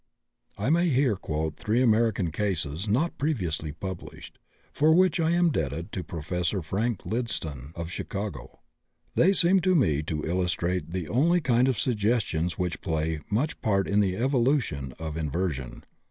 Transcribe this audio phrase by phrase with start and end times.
[0.57, 4.39] I may here quote three American cases (not previously published),
[4.73, 6.29] for which I am indebted to Prof.
[6.49, 6.59] G.
[6.63, 8.61] Frank Lydston, of Chicago.
[9.13, 13.87] They seem to me to illustrate the only kind of suggestions which play much part
[13.87, 15.83] in the evolution of inversion.